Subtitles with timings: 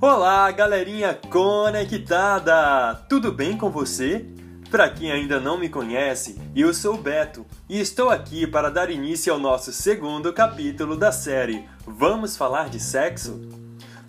[0.00, 2.94] Olá, galerinha conectada!
[3.08, 4.24] Tudo bem com você?
[4.70, 8.90] Para quem ainda não me conhece, eu sou o Beto e estou aqui para dar
[8.90, 13.40] início ao nosso segundo capítulo da série Vamos falar de sexo?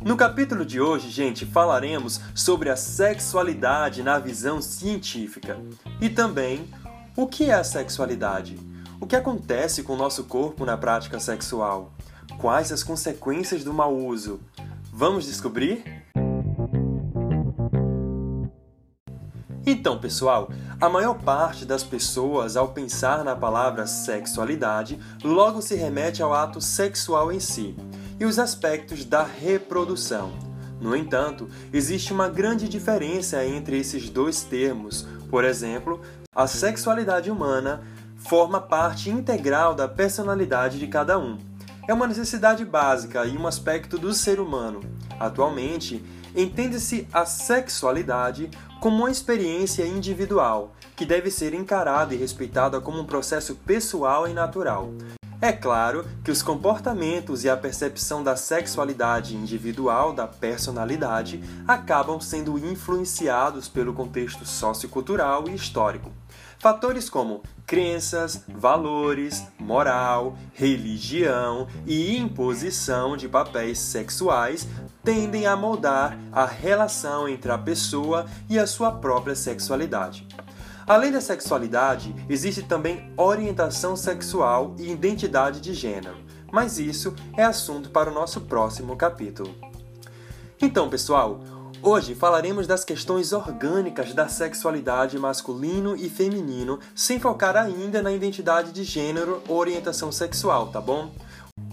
[0.04, 5.58] No capítulo de hoje, gente, falaremos sobre a sexualidade na visão científica
[6.02, 6.70] e também
[7.16, 8.58] o que é a sexualidade,
[9.00, 11.92] o que acontece com o nosso corpo na prática sexual,
[12.38, 14.40] quais as consequências do mau uso.
[14.92, 15.84] Vamos descobrir?
[19.66, 20.50] Então, pessoal,
[20.82, 26.60] a maior parte das pessoas, ao pensar na palavra sexualidade, logo se remete ao ato
[26.60, 27.76] sexual em si
[28.20, 30.32] e os aspectos da reprodução.
[30.82, 35.06] No entanto, existe uma grande diferença entre esses dois termos.
[35.30, 36.02] Por exemplo,
[36.34, 37.84] a sexualidade humana
[38.20, 41.38] forma parte integral da personalidade de cada um.
[41.88, 44.82] É uma necessidade básica e um aspecto do ser humano.
[45.20, 46.04] Atualmente,
[46.36, 53.06] entende-se a sexualidade como uma experiência individual, que deve ser encarada e respeitada como um
[53.06, 54.92] processo pessoal e natural.
[55.42, 62.60] É claro que os comportamentos e a percepção da sexualidade individual, da personalidade, acabam sendo
[62.60, 66.12] influenciados pelo contexto sociocultural e histórico.
[66.60, 74.68] Fatores como crenças, valores, moral, religião e imposição de papéis sexuais
[75.04, 80.28] tendem a moldar a relação entre a pessoa e a sua própria sexualidade.
[80.88, 86.18] Além da sexualidade, existe também orientação sexual e identidade de gênero,
[86.52, 89.54] mas isso é assunto para o nosso próximo capítulo.
[90.60, 91.40] Então, pessoal,
[91.82, 98.74] Hoje falaremos das questões orgânicas da sexualidade masculino e feminino, sem focar ainda na identidade
[98.74, 101.10] de gênero ou orientação sexual, tá bom?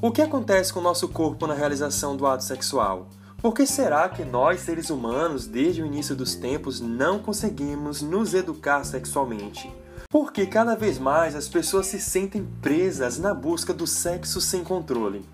[0.01, 3.09] O que acontece com o nosso corpo na realização do ato sexual?
[3.43, 8.33] Por que será que nós, seres humanos, desde o início dos tempos, não conseguimos nos
[8.33, 9.73] educar sexualmente?
[10.09, 15.25] Porque cada vez mais as pessoas se sentem presas na busca do sexo sem controle.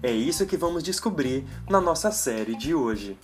[0.00, 3.18] É isso que vamos descobrir na nossa série de hoje.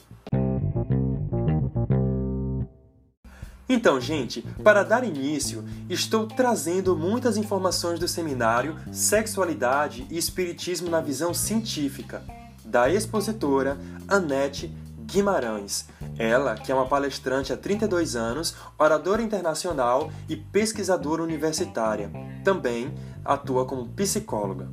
[3.75, 11.01] Então, gente, para dar início, estou trazendo muitas informações do seminário Sexualidade e Espiritismo na
[11.01, 12.23] Visão Científica,
[12.63, 14.71] da expositora Anete
[15.07, 15.89] Guimarães.
[16.19, 22.11] Ela, que é uma palestrante há 32 anos, oradora internacional e pesquisadora universitária.
[22.45, 22.93] Também
[23.25, 24.69] atua como psicóloga.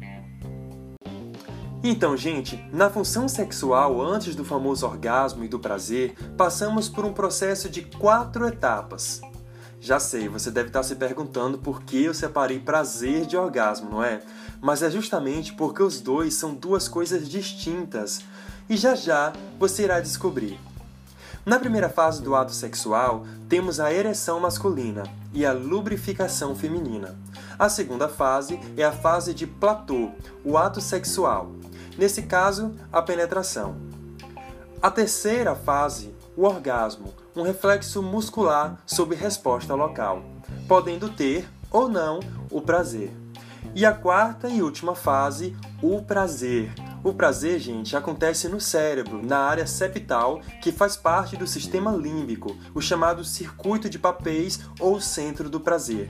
[1.82, 7.14] Então, gente, na função sexual antes do famoso orgasmo e do prazer, passamos por um
[7.14, 9.22] processo de quatro etapas.
[9.80, 14.04] Já sei, você deve estar se perguntando por que eu separei prazer de orgasmo, não
[14.04, 14.22] é?
[14.60, 18.22] Mas é justamente porque os dois são duas coisas distintas
[18.70, 20.60] e já já você irá descobrir.
[21.46, 25.04] Na primeira fase do ato sexual, temos a ereção masculina
[25.34, 27.18] e a lubrificação feminina.
[27.58, 30.12] A segunda fase é a fase de platô,
[30.44, 31.52] o ato sexual,
[32.00, 33.76] nesse caso, a penetração.
[34.82, 40.24] A terceira fase, o orgasmo, um reflexo muscular sob resposta local,
[40.66, 43.12] podendo ter ou não o prazer.
[43.76, 46.72] E a quarta e última fase, o prazer.
[47.04, 52.58] O prazer, gente, acontece no cérebro, na área septal, que faz parte do sistema límbico,
[52.74, 56.10] o chamado circuito de papéis ou centro do prazer.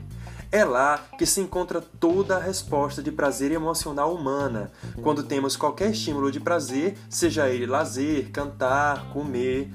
[0.52, 4.72] É lá que se encontra toda a resposta de prazer emocional humana.
[5.04, 9.72] Quando temos qualquer estímulo de prazer, seja ele lazer, cantar, comer,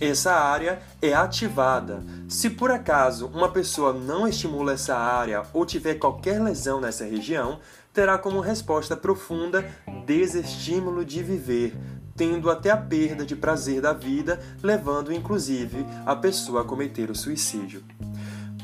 [0.00, 2.02] essa área é ativada.
[2.28, 7.60] Se por acaso uma pessoa não estimula essa área ou tiver qualquer lesão nessa região,
[7.92, 9.64] terá como resposta profunda
[10.04, 11.76] desestímulo de viver,
[12.16, 17.14] tendo até a perda de prazer da vida, levando inclusive a pessoa a cometer o
[17.14, 17.84] suicídio.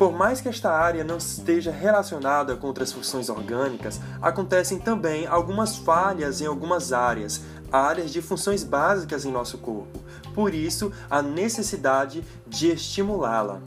[0.01, 5.77] Por mais que esta área não esteja relacionada com outras funções orgânicas, acontecem também algumas
[5.77, 10.03] falhas em algumas áreas, áreas de funções básicas em nosso corpo.
[10.35, 13.61] Por isso, a necessidade de estimulá-la.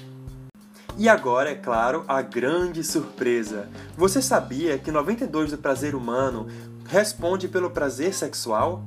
[0.98, 3.70] E agora, é claro, a grande surpresa.
[3.96, 6.48] Você sabia que 92 do prazer humano
[6.88, 8.84] responde pelo prazer sexual?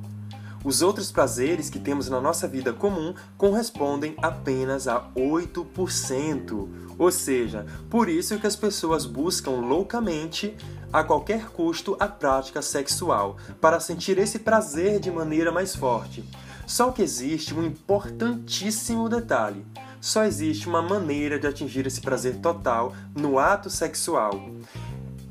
[0.67, 6.67] Os outros prazeres que temos na nossa vida comum correspondem apenas a 8%.
[6.99, 10.57] Ou seja, por isso que as pessoas buscam loucamente,
[10.91, 16.21] a qualquer custo, a prática sexual, para sentir esse prazer de maneira mais forte.
[16.65, 19.65] Só que existe um importantíssimo detalhe.
[20.01, 24.33] Só existe uma maneira de atingir esse prazer total no ato sexual.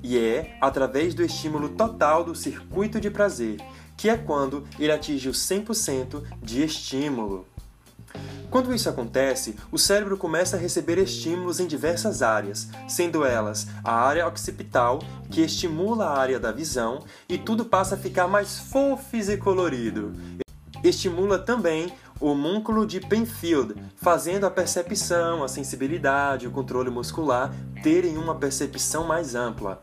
[0.02, 3.58] e é através do estímulo total do circuito de prazer,
[3.96, 7.46] que é quando ele atinge o 100% de estímulo.
[8.50, 13.92] Quando isso acontece, o cérebro começa a receber estímulos em diversas áreas, sendo elas a
[13.92, 15.00] área occipital,
[15.30, 20.12] que estimula a área da visão, e tudo passa a ficar mais fofo e colorido.
[20.82, 27.52] Estimula também o múnculo de Penfield, fazendo a percepção, a sensibilidade, o controle muscular
[27.82, 29.82] terem uma percepção mais ampla.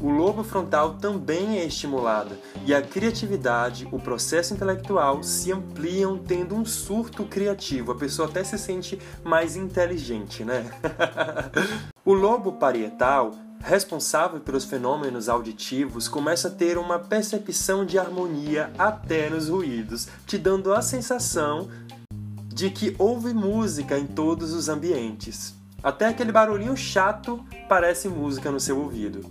[0.00, 6.54] O lobo frontal também é estimulado e a criatividade, o processo intelectual se ampliam tendo
[6.54, 7.92] um surto criativo.
[7.92, 10.70] A pessoa até se sente mais inteligente, né?
[12.04, 19.28] o lobo parietal responsável pelos fenômenos auditivos, começa a ter uma percepção de harmonia até
[19.28, 21.68] nos ruídos, te dando a sensação
[22.46, 25.52] de que houve música em todos os ambientes.
[25.82, 29.24] Até aquele barulhinho chato parece música no seu ouvido.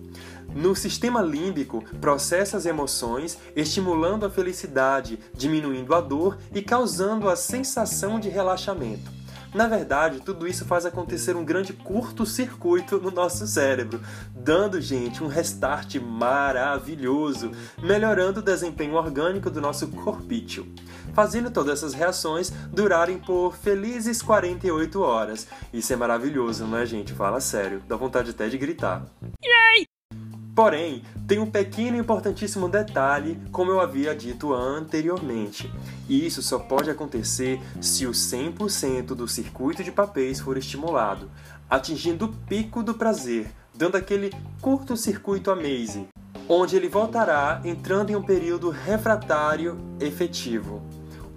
[0.56, 7.36] No sistema límbico, processa as emoções, estimulando a felicidade, diminuindo a dor e causando a
[7.36, 9.12] sensação de relaxamento.
[9.54, 14.02] Na verdade, tudo isso faz acontecer um grande curto-circuito no nosso cérebro,
[14.36, 20.68] dando, gente, um restart maravilhoso, melhorando o desempenho orgânico do nosso corpício,
[21.13, 25.48] fazendo todas essas reações durarem por felizes 48 horas.
[25.74, 27.13] Isso é maravilhoso, não é, gente?
[27.13, 29.06] Fala sério, dá vontade até de gritar.
[30.56, 35.69] Porém, tem um pequeno e importantíssimo detalhe, como eu havia dito anteriormente.
[36.07, 41.30] E isso só pode acontecer se o 100% do circuito de papéis for estimulado,
[41.69, 44.31] atingindo o pico do prazer, dando aquele
[44.62, 46.07] curto-circuito amazing,
[46.48, 50.81] onde ele voltará entrando em um período refratário efetivo.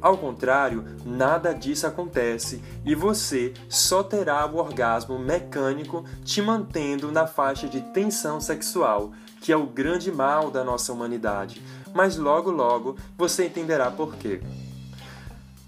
[0.00, 7.27] Ao contrário, nada disso acontece e você só terá o orgasmo mecânico te mantendo na
[7.27, 11.61] faixa de tensão sexual, que é o grande mal da nossa humanidade.
[11.93, 14.41] Mas logo logo você entenderá por quê.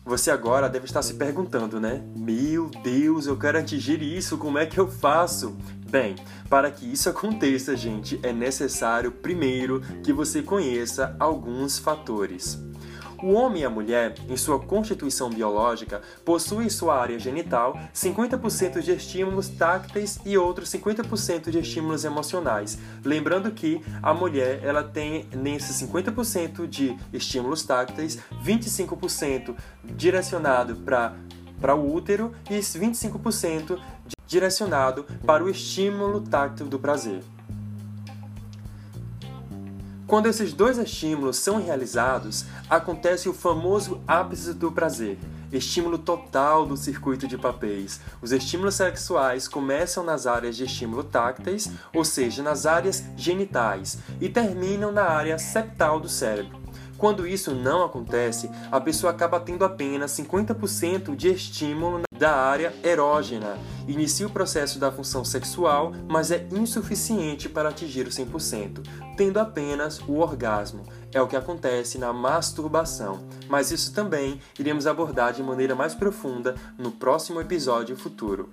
[0.04, 2.02] Você agora deve estar se perguntando, né?
[2.16, 5.56] Meu Deus, eu quero atingir isso, como é que eu faço?
[5.90, 6.14] Bem,
[6.48, 12.69] para que isso aconteça, gente, é necessário primeiro que você conheça alguns fatores.
[13.22, 18.80] O homem e a mulher, em sua constituição biológica, possuem em sua área genital 50%
[18.80, 22.78] de estímulos tácteis e outros 50% de estímulos emocionais.
[23.04, 31.14] Lembrando que a mulher ela tem nesses 50% de estímulos tácteis, 25% direcionado para
[31.60, 33.78] para o útero e 25%
[34.26, 37.22] direcionado para o estímulo táctil do prazer.
[40.10, 45.16] Quando esses dois estímulos são realizados, acontece o famoso ápice do prazer,
[45.52, 48.00] estímulo total do circuito de papéis.
[48.20, 54.28] Os estímulos sexuais começam nas áreas de estímulo tácteis, ou seja, nas áreas genitais, e
[54.28, 56.58] terminam na área septal do cérebro.
[57.00, 63.56] Quando isso não acontece, a pessoa acaba tendo apenas 50% de estímulo da área erógena.
[63.88, 68.86] Inicia o processo da função sexual, mas é insuficiente para atingir o 100%,
[69.16, 70.82] tendo apenas o orgasmo.
[71.10, 76.54] É o que acontece na masturbação, mas isso também iremos abordar de maneira mais profunda
[76.76, 78.50] no próximo episódio futuro.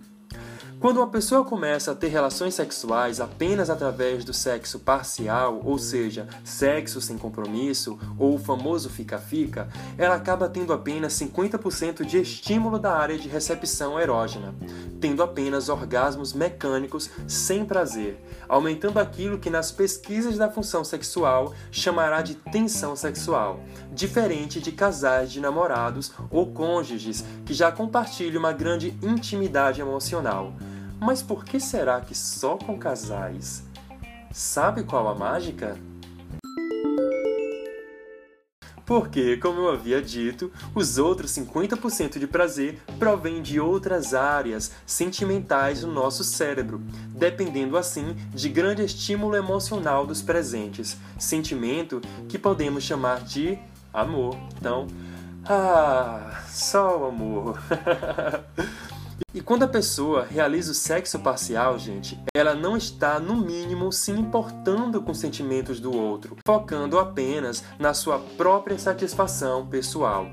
[0.79, 6.27] Quando uma pessoa começa a ter relações sexuais apenas através do sexo parcial, ou seja,
[6.43, 12.95] sexo sem compromisso, ou o famoso fica-fica, ela acaba tendo apenas 50% de estímulo da
[12.95, 14.53] área de recepção erógena,
[15.01, 22.21] tendo apenas orgasmos mecânicos sem prazer, aumentando aquilo que nas pesquisas da função sexual chamará
[22.21, 23.61] de tensão sexual,
[23.91, 30.16] diferente de casais de namorados ou cônjuges que já compartilham uma grande intimidade emocional.
[30.99, 33.63] Mas por que será que só com casais?
[34.31, 35.77] Sabe qual a mágica?
[38.87, 45.81] Porque, como eu havia dito, os outros 50% de prazer provém de outras áreas sentimentais
[45.81, 53.25] do nosso cérebro, dependendo assim de grande estímulo emocional dos presentes, sentimento que podemos chamar
[53.25, 53.59] de
[53.93, 54.37] amor.
[54.57, 54.87] Então,
[55.45, 57.59] ah, só o amor.
[59.33, 64.11] E quando a pessoa realiza o sexo parcial, gente, ela não está, no mínimo, se
[64.11, 70.27] importando com os sentimentos do outro, focando apenas na sua própria satisfação pessoal.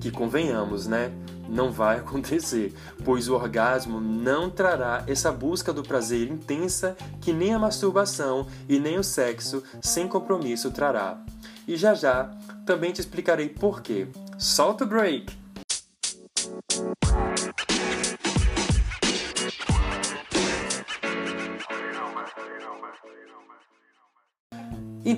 [0.00, 1.12] Que convenhamos, né?
[1.48, 2.74] Não vai acontecer,
[3.04, 8.78] pois o orgasmo não trará essa busca do prazer intensa que nem a masturbação e
[8.78, 11.22] nem o sexo sem compromisso trará.
[11.66, 12.30] E já já
[12.66, 14.08] também te explicarei por quê.
[14.36, 15.41] Solta o break!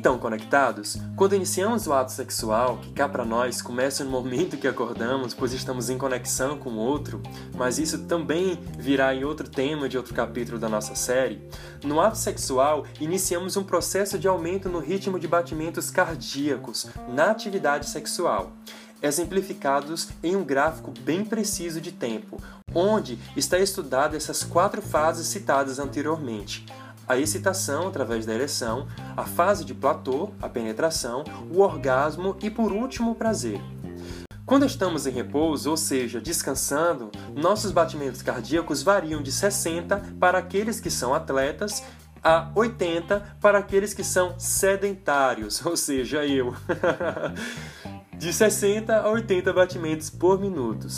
[0.04, 4.68] Então, conectados, quando iniciamos o ato sexual, que cá para nós começa no momento que
[4.68, 7.22] acordamos, pois estamos em conexão com o outro,
[7.56, 11.40] mas isso também virá em outro tema de outro capítulo da nossa série,
[11.82, 17.88] no ato sexual iniciamos um processo de aumento no ritmo de batimentos cardíacos na atividade
[17.88, 18.52] sexual
[19.02, 22.40] exemplificados em um gráfico bem preciso de tempo,
[22.74, 26.64] onde está estudado essas quatro fases citadas anteriormente:
[27.08, 32.72] a excitação através da ereção, a fase de platô, a penetração, o orgasmo e por
[32.72, 33.60] último o prazer.
[34.46, 40.80] Quando estamos em repouso, ou seja, descansando, nossos batimentos cardíacos variam de 60 para aqueles
[40.80, 41.82] que são atletas
[42.22, 46.54] a 80 para aqueles que são sedentários, ou seja, eu.
[48.16, 50.88] de 60 a 80 batimentos por minuto.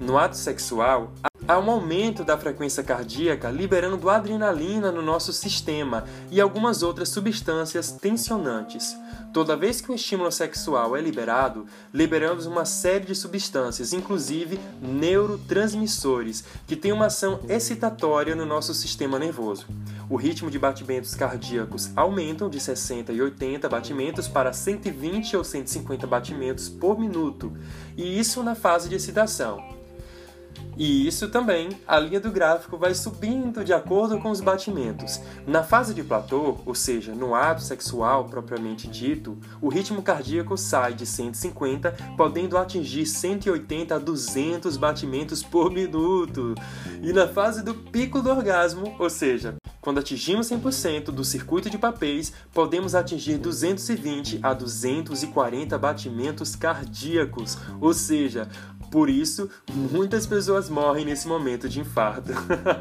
[0.00, 1.12] No ato sexual,
[1.46, 7.92] há um aumento da frequência cardíaca liberando adrenalina no nosso sistema e algumas outras substâncias
[7.92, 8.96] tensionantes.
[9.32, 16.44] Toda vez que o estímulo sexual é liberado, liberamos uma série de substâncias, inclusive neurotransmissores,
[16.66, 19.66] que têm uma ação excitatória no nosso sistema nervoso.
[20.08, 26.06] O ritmo de batimentos cardíacos aumentam de 60 e 80 batimentos para 120 ou 150
[26.06, 27.52] batimentos por minuto,
[27.96, 29.83] e isso na fase de excitação.
[30.76, 35.20] E isso também, a linha do gráfico vai subindo de acordo com os batimentos.
[35.46, 40.94] Na fase de platô, ou seja, no ato sexual propriamente dito, o ritmo cardíaco sai
[40.94, 46.54] de 150, podendo atingir 180 a 200 batimentos por minuto.
[47.02, 49.54] E na fase do pico do orgasmo, ou seja,
[49.84, 57.92] quando atingimos 100% do circuito de papéis, podemos atingir 220 a 240 batimentos cardíacos, ou
[57.92, 58.48] seja,
[58.94, 62.30] por isso, muitas pessoas morrem nesse momento de infarto.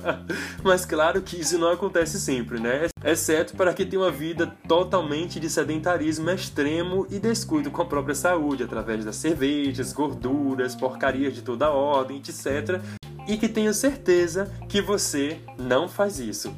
[0.63, 2.85] Mas claro que isso não acontece sempre, né?
[3.03, 8.13] Exceto para quem tem uma vida totalmente de sedentarismo extremo e descuido com a própria
[8.13, 12.79] saúde, através das cervejas, gorduras, porcarias de toda ordem, etc.
[13.27, 16.55] E que tenho certeza que você não faz isso.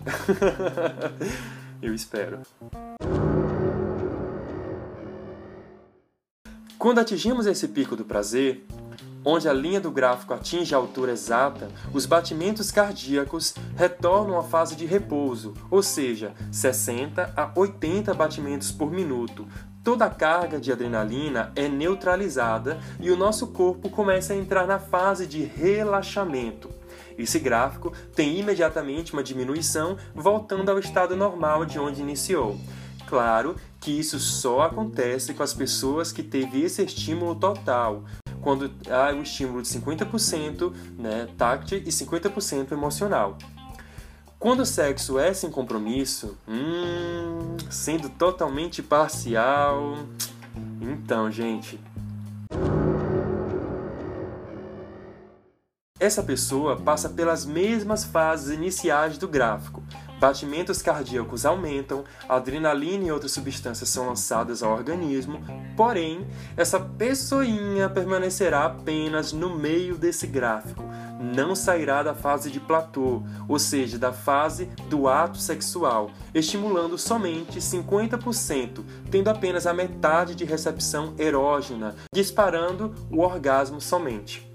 [1.81, 2.41] Eu espero.
[6.77, 8.65] Quando atingimos esse pico do prazer,
[9.25, 14.75] onde a linha do gráfico atinge a altura exata, os batimentos cardíacos retornam à fase
[14.75, 19.47] de repouso, ou seja, 60 a 80 batimentos por minuto.
[19.83, 24.79] Toda a carga de adrenalina é neutralizada e o nosso corpo começa a entrar na
[24.79, 26.69] fase de relaxamento.
[27.17, 32.59] Esse gráfico tem imediatamente uma diminuição, voltando ao estado normal de onde iniciou.
[33.07, 38.03] Claro que isso só acontece com as pessoas que teve esse estímulo total,
[38.45, 43.39] quando há o estímulo de 50% né, táctil e 50% emocional.
[44.37, 49.97] Quando o sexo é sem compromisso, hum, sendo totalmente parcial,
[50.79, 51.79] então, gente.
[56.05, 59.81] Essa pessoa passa pelas mesmas fases iniciais do gráfico,
[60.19, 65.43] batimentos cardíacos aumentam, adrenalina e outras substâncias são lançadas ao organismo,
[65.75, 70.83] porém, essa pessoinha permanecerá apenas no meio desse gráfico,
[71.19, 77.57] não sairá da fase de platô, ou seja, da fase do ato sexual, estimulando somente
[77.57, 84.53] 50%, tendo apenas a metade de recepção erógena, disparando o orgasmo somente.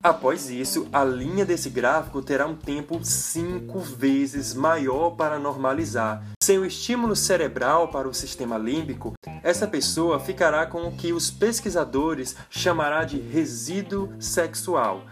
[0.00, 6.22] Após isso, a linha desse gráfico terá um tempo cinco vezes maior para normalizar.
[6.40, 11.32] Sem o estímulo cerebral para o sistema límbico, essa pessoa ficará com o que os
[11.32, 15.04] pesquisadores chamará de resíduo sexual,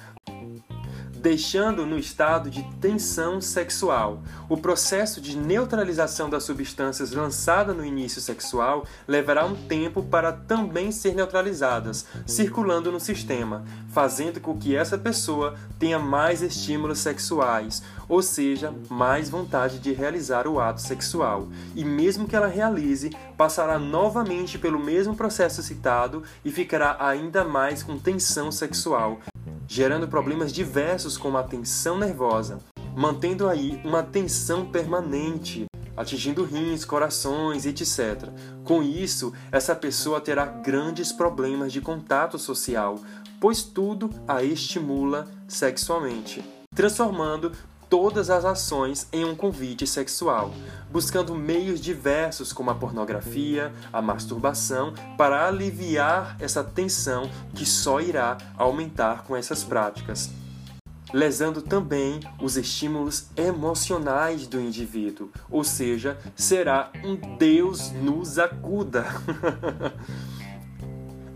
[1.26, 4.22] deixando no estado de tensão sexual.
[4.48, 10.92] O processo de neutralização das substâncias lançada no início sexual levará um tempo para também
[10.92, 18.22] ser neutralizadas, circulando no sistema, fazendo com que essa pessoa tenha mais estímulos sexuais, ou
[18.22, 21.48] seja, mais vontade de realizar o ato sexual.
[21.74, 27.82] E mesmo que ela realize, passará novamente pelo mesmo processo citado e ficará ainda mais
[27.82, 29.18] com tensão sexual,
[29.68, 32.58] gerando problemas diversos como a tensão nervosa,
[32.96, 38.30] mantendo aí uma tensão permanente, atingindo rins, corações, etc.
[38.64, 42.98] Com isso, essa pessoa terá grandes problemas de contato social,
[43.40, 46.44] pois tudo a estimula sexualmente,
[46.74, 47.52] transformando
[47.88, 50.52] todas as ações em um convite sexual,
[50.90, 58.38] buscando meios diversos como a pornografia, a masturbação, para aliviar essa tensão que só irá
[58.56, 60.30] aumentar com essas práticas.
[61.12, 69.06] lesando também os estímulos emocionais do indivíduo, ou seja, será um Deus nos acuda.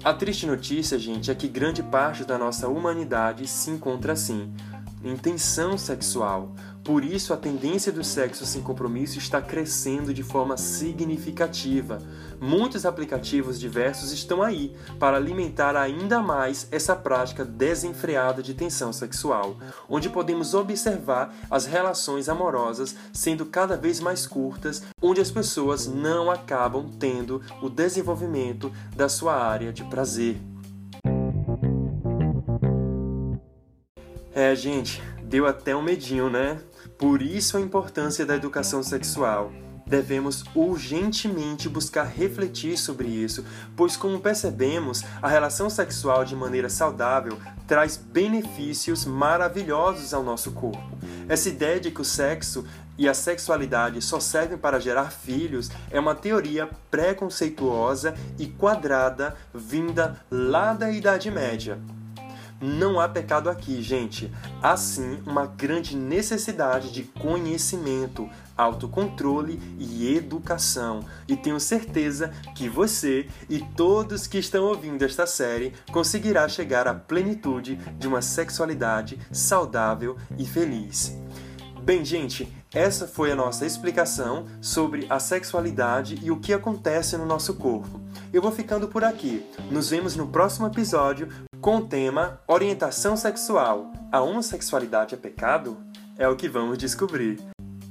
[0.03, 4.51] A triste notícia, gente, é que grande parte da nossa humanidade se encontra assim,
[5.03, 10.57] em tensão sexual, por isso, a tendência do sexo sem compromisso está crescendo de forma
[10.57, 11.99] significativa.
[12.41, 19.57] Muitos aplicativos diversos estão aí para alimentar ainda mais essa prática desenfreada de tensão sexual,
[19.89, 26.31] onde podemos observar as relações amorosas sendo cada vez mais curtas, onde as pessoas não
[26.31, 30.50] acabam tendo o desenvolvimento da sua área de prazer.
[34.41, 36.59] É, gente, deu até um medinho, né?
[36.97, 39.53] Por isso a importância da educação sexual.
[39.87, 43.45] Devemos urgentemente buscar refletir sobre isso,
[43.77, 50.99] pois, como percebemos, a relação sexual de maneira saudável traz benefícios maravilhosos ao nosso corpo.
[51.29, 52.65] Essa ideia de que o sexo
[52.97, 60.19] e a sexualidade só servem para gerar filhos é uma teoria preconceituosa e quadrada vinda
[60.31, 61.79] lá da Idade Média.
[62.61, 64.31] Não há pecado aqui, gente.
[64.63, 71.01] Há sim uma grande necessidade de conhecimento, autocontrole e educação.
[71.27, 76.93] E tenho certeza que você e todos que estão ouvindo esta série conseguirá chegar à
[76.93, 81.17] plenitude de uma sexualidade saudável e feliz.
[81.83, 87.25] Bem, gente, essa foi a nossa explicação sobre a sexualidade e o que acontece no
[87.25, 87.99] nosso corpo.
[88.33, 89.45] Eu vou ficando por aqui.
[89.71, 93.91] Nos vemos no próximo episódio com o tema Orientação Sexual.
[94.13, 95.79] A homossexualidade é pecado?
[96.19, 97.39] É o que vamos descobrir.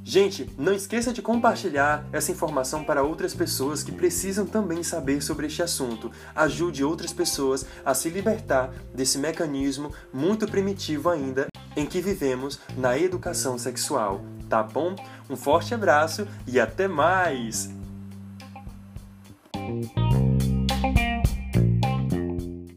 [0.04, 5.48] Gente, não esqueça de compartilhar essa informação para outras pessoas que precisam também saber sobre
[5.48, 6.12] este assunto.
[6.36, 12.98] Ajude outras pessoas a se libertar desse mecanismo muito primitivo ainda em que vivemos na
[12.98, 14.96] educação sexual, tá bom?
[15.30, 17.70] Um forte abraço e até mais!